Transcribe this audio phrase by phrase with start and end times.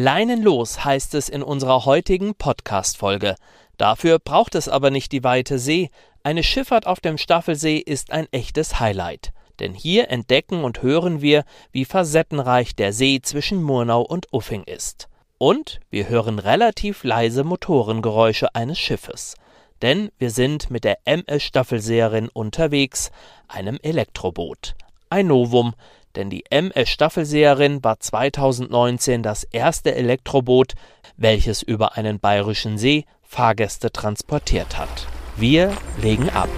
[0.00, 3.34] Leinenlos heißt es in unserer heutigen Podcast-Folge.
[3.78, 5.90] Dafür braucht es aber nicht die weite See.
[6.22, 9.32] Eine Schifffahrt auf dem Staffelsee ist ein echtes Highlight.
[9.58, 11.42] Denn hier entdecken und hören wir,
[11.72, 15.08] wie facettenreich der See zwischen Murnau und Uffing ist.
[15.36, 19.34] Und wir hören relativ leise Motorengeräusche eines Schiffes.
[19.82, 23.10] Denn wir sind mit der MS Staffelseherin unterwegs,
[23.48, 24.76] einem Elektroboot.
[25.10, 25.74] Ein Novum,
[26.18, 30.74] denn die MS Staffelseherin war 2019 das erste Elektroboot,
[31.16, 35.06] welches über einen bayerischen See Fahrgäste transportiert hat.
[35.36, 35.72] Wir
[36.02, 36.48] legen ab.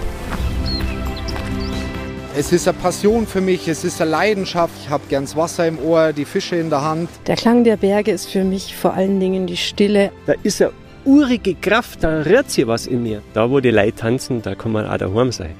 [2.35, 4.73] Es ist eine Passion für mich, es ist eine Leidenschaft.
[4.81, 7.09] Ich habe gern das Wasser im Ohr, die Fische in der Hand.
[7.27, 10.11] Der Klang der Berge ist für mich vor allen Dingen die Stille.
[10.25, 10.71] Da ist eine
[11.05, 13.21] urige Kraft, da rührt sich was in mir.
[13.33, 15.53] Da, wo die Leute tanzen, da kann man auch daheim sein.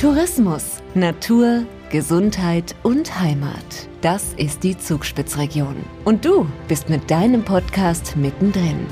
[0.00, 3.88] Tourismus, Natur, Gesundheit und Heimat.
[4.00, 5.74] Das ist die Zugspitzregion.
[6.04, 8.86] Und du bist mit deinem Podcast mittendrin.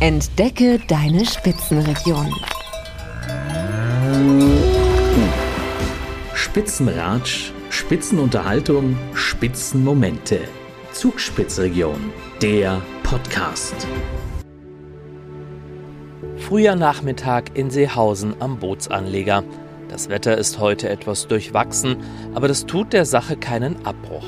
[0.00, 2.28] Entdecke deine Spitzenregion.
[6.34, 10.40] Spitzenratsch, Spitzenunterhaltung, Spitzenmomente.
[10.92, 13.86] Zugspitzregion, der Podcast.
[16.38, 19.44] Früher Nachmittag in Seehausen am Bootsanleger.
[19.92, 21.98] Das Wetter ist heute etwas durchwachsen,
[22.32, 24.24] aber das tut der Sache keinen Abbruch.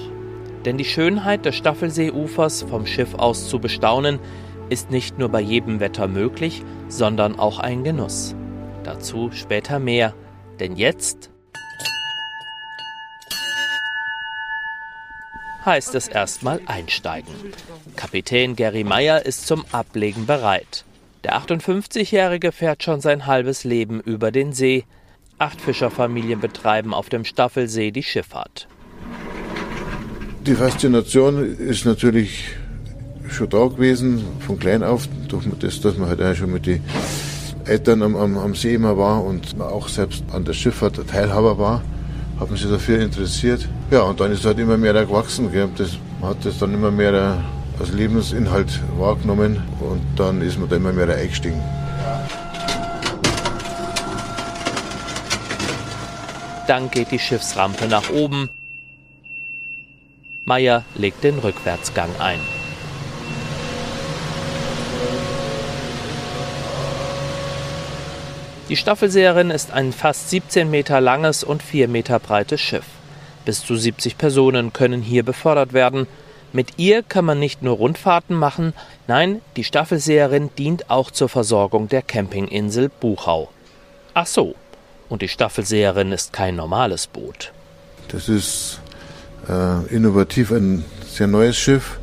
[0.67, 4.19] Denn die Schönheit des Staffelseeufers vom Schiff aus zu bestaunen,
[4.69, 8.35] ist nicht nur bei jedem Wetter möglich, sondern auch ein Genuss.
[8.83, 10.12] Dazu später mehr,
[10.61, 11.31] denn jetzt
[15.65, 17.33] heißt es erstmal einsteigen.
[17.97, 20.85] Kapitän Gary Meyer ist zum Ablegen bereit.
[21.25, 24.85] Der 58-Jährige fährt schon sein halbes Leben über den See,
[25.38, 28.68] Acht Fischerfamilien betreiben auf dem Staffelsee die Schifffahrt.
[30.46, 32.54] Die Faszination ist natürlich
[33.30, 36.82] schon da gewesen, von klein auf, durch das, dass man halt auch schon mit den
[37.64, 41.83] Eltern am, am, am See immer war und auch selbst an der Schifffahrt Teilhaber war,
[42.39, 43.68] hat man sich dafür interessiert.
[43.90, 45.50] Ja, und dann ist halt immer mehr gewachsen.
[45.50, 45.68] Gell?
[45.77, 47.42] Das, man hat das dann immer mehr
[47.80, 51.61] als Lebensinhalt wahrgenommen und dann ist man da immer mehr eingestiegen.
[56.67, 58.48] Dann geht die Schiffsrampe nach oben.
[60.45, 62.41] Meyer legt den Rückwärtsgang ein.
[68.70, 72.86] Die Staffelseherin ist ein fast 17 Meter langes und 4 Meter breites Schiff.
[73.45, 76.07] Bis zu 70 Personen können hier befördert werden.
[76.55, 78.73] Mit ihr kann man nicht nur Rundfahrten machen,
[79.07, 83.51] nein, die Staffelseherin dient auch zur Versorgung der Campinginsel Buchau.
[84.14, 84.55] Ach so,
[85.09, 87.53] und die Staffelseherin ist kein normales Boot.
[88.09, 88.81] Das ist
[89.48, 91.98] äh, innovativ ein sehr neues Schiff,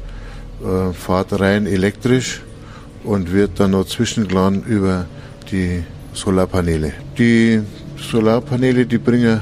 [0.64, 2.42] äh, fahrt rein elektrisch
[3.04, 5.06] und wird dann noch zwischengeladen über
[5.52, 6.94] die Solarpaneele.
[7.18, 7.62] Die
[7.98, 9.42] Solarpaneele, die bringen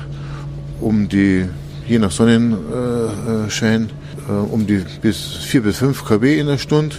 [0.79, 1.45] um die,
[1.87, 3.89] je nach Sonnenschein,
[4.27, 6.95] äh, um die bis 4 bis 5 kW in der Stunde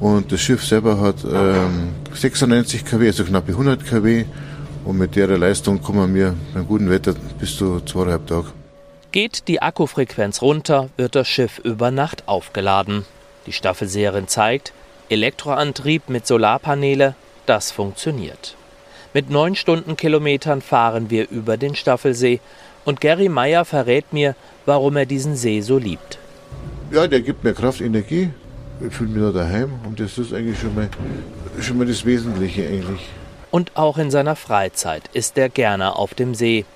[0.00, 4.24] und das Schiff selber hat ähm, 96 kW, also knapp 100 kW
[4.86, 8.52] und mit der Leistung kommen wir bei gutem Wetter bis zu zweieinhalb Tagen.
[9.10, 13.04] Geht die Akkufrequenz runter, wird das Schiff über Nacht aufgeladen.
[13.46, 14.72] Die Staffelseherin zeigt,
[15.08, 17.14] Elektroantrieb mit Solarpaneele,
[17.46, 18.56] das funktioniert.
[19.12, 22.40] Mit neun Stundenkilometern fahren wir über den Staffelsee
[22.84, 24.36] und Gary Meyer verrät mir,
[24.66, 26.18] warum er diesen See so liebt.
[26.92, 28.30] Ja, der gibt mir Kraft, Energie.
[28.86, 30.88] Ich fühle mich da daheim und das ist eigentlich schon mal,
[31.60, 33.00] schon mal das Wesentliche eigentlich
[33.56, 36.66] und auch in seiner Freizeit ist er gerne auf dem See.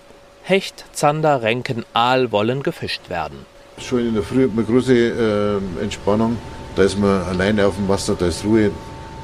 [0.43, 3.41] Hecht, Zander, Renken, Aal wollen gefischt werden.
[3.77, 6.39] Schon in der Früh hat man große äh, Entspannung.
[6.77, 8.71] Da ist man alleine auf dem Wasser, da ist Ruhe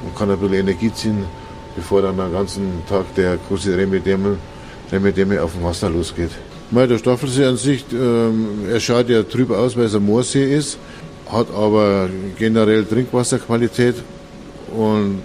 [0.03, 1.25] und kann ein bisschen Energie ziehen,
[1.75, 6.33] bevor dann den ganzen Tag der große Remedeme auf dem Wasser losgeht.
[6.71, 10.55] Mal der Staffelsee an sich, äh, er schaut ja trüb aus, weil es ein Moorsee
[10.55, 10.77] ist,
[11.33, 13.97] hat aber generell Trinkwasserqualität
[14.77, 15.23] und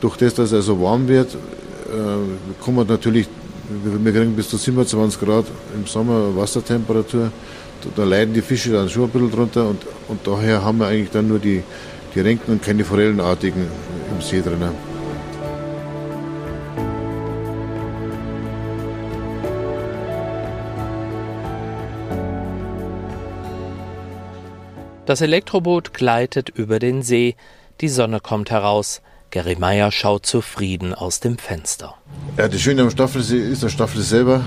[0.00, 3.28] durch das, dass er so warm wird, äh, kommen natürlich,
[3.68, 7.30] wir kriegen bis zu 27 Grad im Sommer Wassertemperatur.
[7.94, 11.10] Da leiden die Fische dann schon ein bisschen drunter und, und daher haben wir eigentlich
[11.10, 11.62] dann nur die,
[12.14, 14.74] die Renken und keine Forellenartigen im See drinnen.
[25.06, 27.34] Das Elektroboot gleitet über den See,
[27.80, 31.94] die Sonne kommt heraus, Gary Meyer schaut zufrieden aus dem Fenster.
[32.36, 34.42] Ja, das Schöne am Staffelsee ist der Staffelsee selber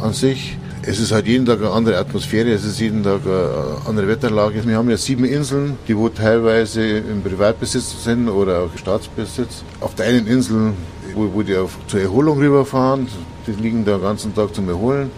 [0.00, 0.56] an sich.
[0.82, 4.66] Es ist halt jeden Tag eine andere Atmosphäre, es ist jeden Tag eine andere Wetterlage.
[4.66, 9.62] Wir haben ja sieben Inseln, die wo teilweise im Privatbesitz sind oder auch Staatsbesitz.
[9.80, 10.72] Auf der einen Insel,
[11.14, 13.08] wo, wo die auf, zur Erholung rüberfahren,
[13.46, 15.10] die liegen da den ganzen Tag zum Erholen.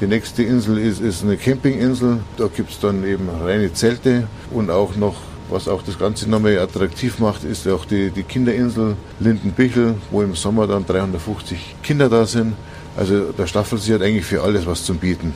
[0.00, 2.18] Die nächste Insel ist, ist eine Campinginsel.
[2.36, 5.16] Da gibt es dann eben reine Zelte und auch noch,
[5.50, 10.34] was auch das Ganze nochmal attraktiv macht, ist auch die, die Kinderinsel Lindenbichel, wo im
[10.34, 12.54] Sommer dann 350 Kinder da sind.
[12.96, 15.34] Also der Staffelsee hat eigentlich für alles was zum Bieten.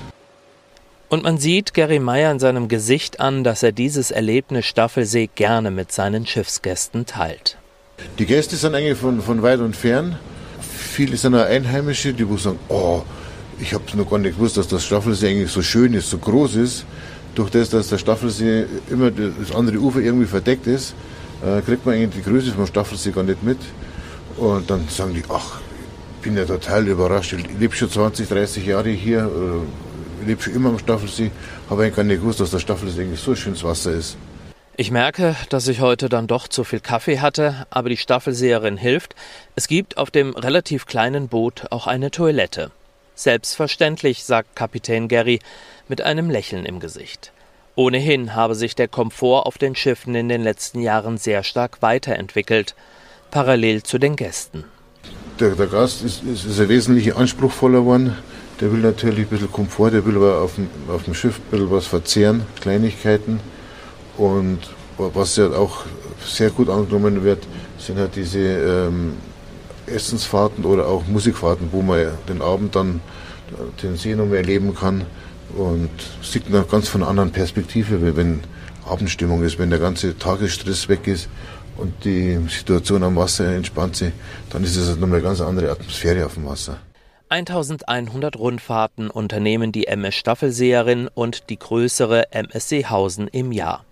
[1.08, 5.70] Und man sieht Gary Meyer in seinem Gesicht an, dass er dieses Erlebnis Staffelsee gerne
[5.70, 7.58] mit seinen Schiffsgästen teilt.
[8.18, 10.18] Die Gäste sind eigentlich von, von weit und fern.
[10.60, 13.02] Viele sind auch Einheimische, die sagen, oh,
[13.60, 16.54] ich habe noch gar nicht gewusst, dass das Staffelsee eigentlich so schön ist, so groß
[16.56, 16.84] ist.
[17.34, 20.94] Durch das, dass der Staffelsee immer das andere Ufer irgendwie verdeckt ist,
[21.44, 23.58] äh, kriegt man eigentlich die Größe vom Staffelsee gar nicht mit.
[24.36, 25.60] Und dann sagen die, ach,
[26.22, 27.32] bin ja total überrascht.
[27.32, 31.30] Ich lebe schon 20, 30 Jahre hier, äh, lebe schon immer am Staffelsee,
[31.68, 34.16] habe eigentlich gar nicht gewusst, dass der Staffelsee eigentlich so schönes Wasser ist.
[34.76, 39.14] Ich merke, dass ich heute dann doch zu viel Kaffee hatte, aber die Staffelseherin hilft.
[39.54, 42.70] Es gibt auf dem relativ kleinen Boot auch eine Toilette.
[43.20, 45.40] Selbstverständlich, sagt Kapitän Gary
[45.88, 47.32] mit einem Lächeln im Gesicht.
[47.76, 52.74] Ohnehin habe sich der Komfort auf den Schiffen in den letzten Jahren sehr stark weiterentwickelt,
[53.30, 54.64] parallel zu den Gästen
[55.40, 58.16] der, der Gast ist, ist, ist ein wesentlich anspruchsvoller geworden.
[58.60, 61.50] Der will natürlich ein bisschen Komfort, der will aber auf dem, auf dem Schiff ein
[61.50, 63.40] bisschen was verzehren, Kleinigkeiten.
[64.18, 64.58] Und
[64.98, 65.84] was ja auch
[66.22, 67.46] sehr gut angenommen wird,
[67.78, 69.14] sind halt diese ähm,
[69.90, 73.00] Essensfahrten oder auch Musikfahrten, wo man den Abend dann
[73.82, 75.04] den See noch mehr erleben kann
[75.56, 75.90] und
[76.22, 78.40] sieht man ganz von einer anderen Perspektive, wenn
[78.86, 81.28] Abendstimmung ist, wenn der ganze Tagesstress weg ist
[81.76, 84.12] und die Situation am Wasser entspannt sich,
[84.50, 86.78] dann ist es nochmal eine ganz andere Atmosphäre auf dem Wasser.
[87.28, 93.84] 1100 Rundfahrten unternehmen die MS Staffelseherin und die größere MS Seehausen im Jahr.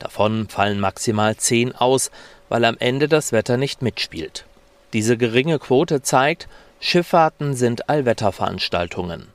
[0.00, 2.10] Davon fallen maximal zehn aus,
[2.48, 4.44] weil am Ende das Wetter nicht mitspielt.
[4.92, 6.48] Diese geringe Quote zeigt,
[6.80, 9.28] Schifffahrten sind Allwetterveranstaltungen.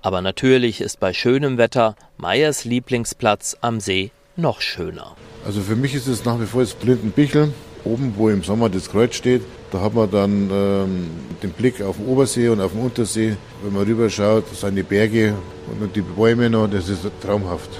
[0.00, 5.16] Aber natürlich ist bei schönem Wetter Meyers Lieblingsplatz am See noch schöner.
[5.44, 7.52] Also für mich ist es nach wie vor das Blindenbichl,
[7.84, 9.42] oben wo im Sommer das Kreuz steht.
[9.72, 11.10] Da hat man dann ähm,
[11.42, 13.36] den Blick auf den Obersee und auf den Untersee.
[13.62, 15.34] Wenn man rüberschaut, sind die Berge
[15.80, 17.70] und die Bäume noch, das ist traumhaft.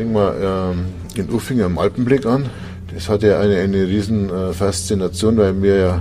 [0.00, 2.46] Legen wir ähm, den Uffinger im Alpenblick an.
[2.94, 6.00] Das hat ja eine, eine riesen äh, Faszination, weil wir ja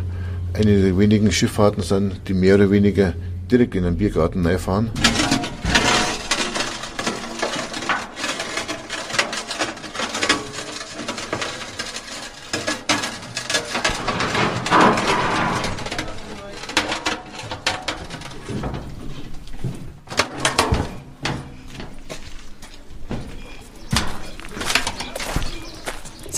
[0.53, 3.13] eine der wenigen Schifffahrten sind, die mehr oder weniger
[3.51, 4.89] direkt in den Biergarten reinfahren.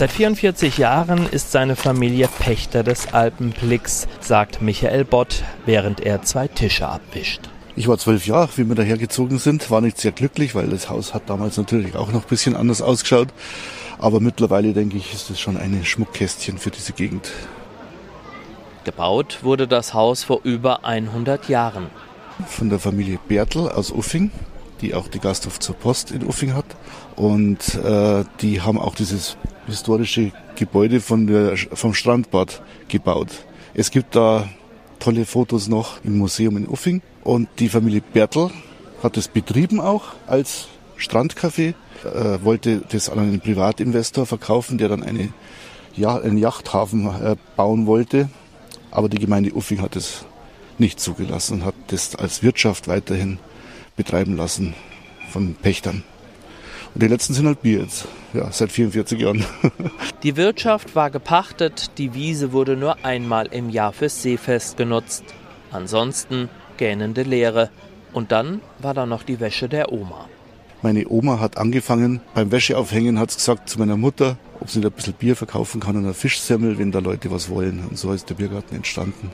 [0.01, 6.48] Seit 44 Jahren ist seine Familie Pächter des Alpenblicks, sagt Michael Bott, während er zwei
[6.48, 7.42] Tische abwischt.
[7.75, 10.89] Ich war zwölf Jahre, wie wir daher gezogen sind, war nicht sehr glücklich, weil das
[10.89, 13.27] Haus hat damals natürlich auch noch ein bisschen anders ausgeschaut.
[14.00, 17.31] Aber mittlerweile denke ich, ist es schon ein Schmuckkästchen für diese Gegend.
[18.86, 21.91] Gebaut wurde das Haus vor über 100 Jahren.
[22.48, 24.31] Von der Familie Bertel aus Uffing,
[24.81, 26.65] die auch die Gasthof zur Post in Uffing hat.
[27.15, 33.45] Und äh, die haben auch dieses historische Gebäude von der, vom Strandbad gebaut.
[33.73, 34.50] Es gibt da
[35.00, 37.01] tolle Fotos noch im Museum in Uffing.
[37.23, 38.50] Und die Familie Bertel
[39.03, 41.73] hat es betrieben auch als Strandcafé,
[42.03, 45.29] äh, wollte das an einen Privatinvestor verkaufen, der dann eine,
[45.95, 48.29] ja, einen Yachthafen äh, bauen wollte.
[48.91, 50.25] Aber die Gemeinde Uffing hat es
[50.77, 53.39] nicht zugelassen und hat das als Wirtschaft weiterhin
[53.95, 54.74] betreiben lassen
[55.31, 56.03] von Pächtern.
[56.93, 58.07] Und die letzten sind halt Bier jetzt.
[58.33, 59.45] Ja, seit 44 Jahren.
[60.24, 65.24] die Wirtschaft war gepachtet, die Wiese wurde nur einmal im Jahr fürs Seefest genutzt.
[65.71, 67.69] Ansonsten gähnende Leere.
[68.13, 70.27] Und dann war da noch die Wäsche der Oma.
[70.81, 74.89] Meine Oma hat angefangen, beim Wäscheaufhängen hat sie gesagt zu meiner Mutter, ob sie da
[74.89, 77.86] ein bisschen Bier verkaufen kann und eine Fischsemmel, wenn da Leute was wollen.
[77.88, 79.31] Und so ist der Biergarten entstanden.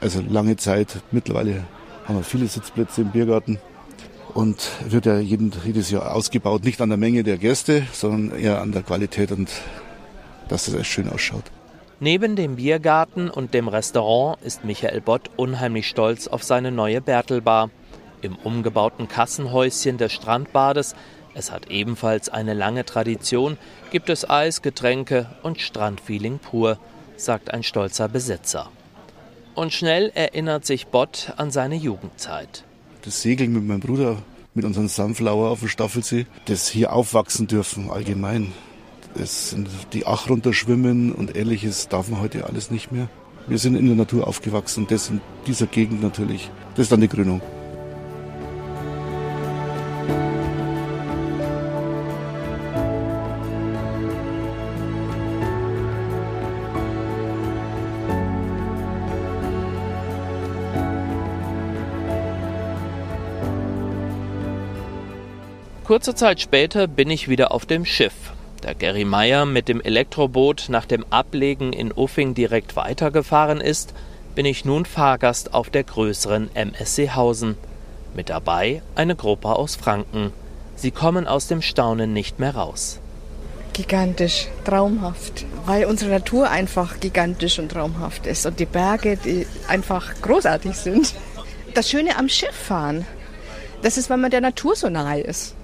[0.00, 1.00] Also lange Zeit.
[1.12, 1.64] Mittlerweile
[2.06, 3.58] haben wir viele Sitzplätze im Biergarten
[4.34, 8.60] und wird ja jeden, jedes Jahr ausgebaut, nicht an der Menge der Gäste, sondern eher
[8.60, 9.50] an der Qualität und
[10.48, 11.44] dass es schön ausschaut.
[12.00, 17.70] Neben dem Biergarten und dem Restaurant ist Michael Bott unheimlich stolz auf seine neue Bertelbar.
[18.20, 20.96] Im umgebauten Kassenhäuschen des Strandbades,
[21.34, 23.56] es hat ebenfalls eine lange Tradition,
[23.90, 26.78] gibt es Eis, Getränke und Strandfeeling pur,
[27.16, 28.70] sagt ein stolzer Besitzer.
[29.54, 32.64] Und schnell erinnert sich Bott an seine Jugendzeit.
[33.04, 34.16] Das Segeln mit meinem Bruder,
[34.54, 38.52] mit unserem Sunflower auf dem Staffelsee, das hier aufwachsen dürfen allgemein.
[39.14, 39.54] Das
[39.92, 43.10] die Ach runterschwimmen und ähnliches darf man heute alles nicht mehr.
[43.46, 46.50] Wir sind in der Natur aufgewachsen, das in dieser Gegend natürlich.
[46.76, 47.42] Das ist dann die Gründung.
[65.84, 68.14] Kurze Zeit später bin ich wieder auf dem Schiff.
[68.62, 73.92] Der Gary Meyer mit dem Elektroboot nach dem Ablegen in Uffing direkt weitergefahren ist,
[74.34, 77.58] bin ich nun Fahrgast auf der größeren MSC Hausen.
[78.14, 80.32] Mit dabei eine Gruppe aus Franken.
[80.74, 82.98] Sie kommen aus dem Staunen nicht mehr raus.
[83.74, 90.14] Gigantisch, traumhaft, weil unsere Natur einfach gigantisch und traumhaft ist und die Berge, die einfach
[90.22, 91.14] großartig sind.
[91.74, 93.04] Das Schöne am Schiff fahren,
[93.82, 95.54] das ist, weil man der Natur so nahe ist.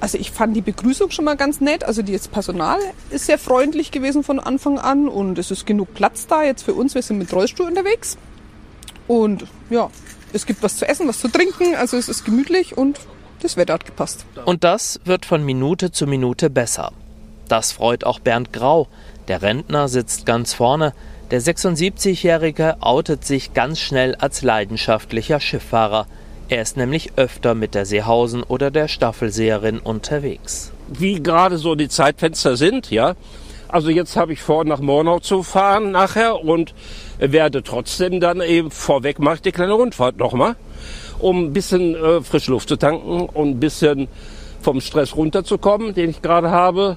[0.00, 1.84] Also ich fand die Begrüßung schon mal ganz nett.
[1.84, 2.78] Also das Personal
[3.10, 6.74] ist sehr freundlich gewesen von Anfang an und es ist genug Platz da jetzt für
[6.74, 6.94] uns.
[6.94, 8.16] Wir sind mit Rollstuhl unterwegs
[9.06, 9.90] und ja,
[10.32, 11.74] es gibt was zu essen, was zu trinken.
[11.74, 12.98] Also es ist gemütlich und
[13.42, 14.24] das Wetter hat gepasst.
[14.44, 16.92] Und das wird von Minute zu Minute besser.
[17.48, 18.88] Das freut auch Bernd Grau.
[19.28, 20.94] Der Rentner sitzt ganz vorne.
[21.30, 26.06] Der 76-Jährige outet sich ganz schnell als leidenschaftlicher Schifffahrer.
[26.50, 30.72] Er ist nämlich öfter mit der Seehausen oder der Staffelseherin unterwegs.
[30.88, 33.14] Wie gerade so die Zeitfenster sind, ja.
[33.68, 36.74] Also jetzt habe ich vor, nach Mornau zu fahren nachher und
[37.20, 40.56] werde trotzdem dann eben vorweg mache ich die kleine Rundfahrt nochmal,
[41.20, 44.08] um ein bisschen äh, frische Luft zu tanken und ein bisschen
[44.60, 46.96] vom Stress runterzukommen, den ich gerade habe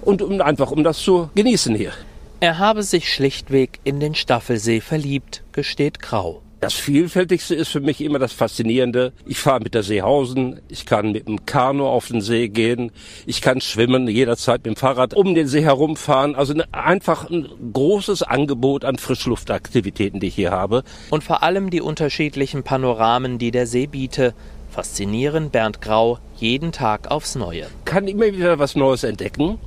[0.00, 1.92] und um, einfach um das zu genießen hier.
[2.40, 6.40] Er habe sich schlichtweg in den Staffelsee verliebt, gesteht Grau.
[6.58, 9.12] Das Vielfältigste ist für mich immer das Faszinierende.
[9.26, 12.92] Ich fahre mit der Seehausen, ich kann mit dem Kanu auf den See gehen,
[13.26, 16.34] ich kann schwimmen, jederzeit mit dem Fahrrad um den See herumfahren.
[16.34, 20.82] Also einfach ein großes Angebot an Frischluftaktivitäten, die ich hier habe.
[21.10, 24.32] Und vor allem die unterschiedlichen Panoramen, die der See biete,
[24.70, 27.66] faszinieren Bernd Grau jeden Tag aufs Neue.
[27.84, 29.58] Kann immer wieder was Neues entdecken,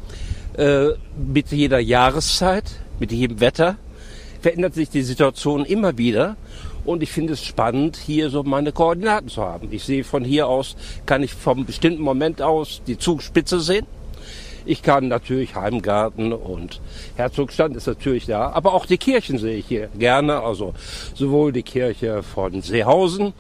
[0.58, 2.66] äh, mit jeder Jahreszeit,
[3.00, 3.78] mit jedem Wetter
[4.42, 6.38] verändert sich die Situation immer wieder.
[6.90, 9.68] Und ich finde es spannend, hier so meine Koordinaten zu haben.
[9.70, 13.86] Ich sehe von hier aus, kann ich vom bestimmten Moment aus die Zugspitze sehen.
[14.66, 16.82] Ich kann natürlich Heimgarten und
[17.16, 20.42] Herzogstand ist natürlich da, aber auch die Kirchen sehe ich hier gerne.
[20.42, 20.74] Also
[21.14, 23.34] sowohl die Kirche von Seehausen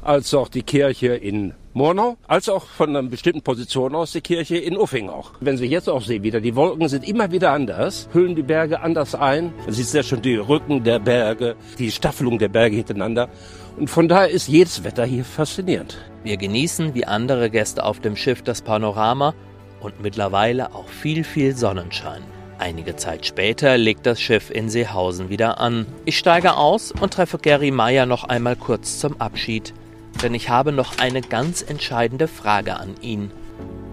[0.00, 4.56] als auch die Kirche in Murnau, als auch von einer bestimmten Position aus die Kirche
[4.56, 5.32] in Uffing auch.
[5.40, 8.80] Wenn Sie jetzt auch sehen wieder, die Wolken sind immer wieder anders, hüllen die Berge
[8.80, 9.52] anders ein.
[9.66, 13.28] Man sieht sehr schön die Rücken der Berge, die Staffelung der Berge hintereinander.
[13.76, 15.98] Und von daher ist jedes Wetter hier faszinierend.
[16.24, 19.34] Wir genießen wie andere Gäste auf dem Schiff das Panorama
[19.80, 22.22] und mittlerweile auch viel, viel Sonnenschein.
[22.58, 25.84] Einige Zeit später legt das Schiff in Seehausen wieder an.
[26.06, 29.74] Ich steige aus und treffe Gary Meyer noch einmal kurz zum Abschied
[30.22, 33.30] denn ich habe noch eine ganz entscheidende Frage an ihn.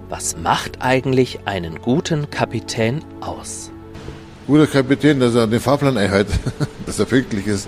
[0.10, 3.72] Was macht eigentlich einen guten Kapitän aus?
[4.48, 6.28] Guter Kapitän, dass er den Fahrplan einhält,
[6.86, 7.68] dass er pünktlich ist.